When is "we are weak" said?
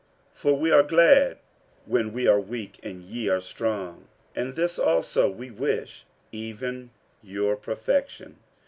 2.11-2.79